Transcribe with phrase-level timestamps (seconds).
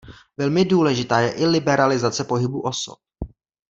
[0.37, 2.99] Velmi důležitá je i liberalizace pohybu osob.